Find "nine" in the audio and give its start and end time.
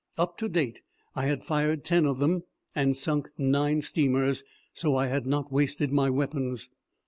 3.37-3.83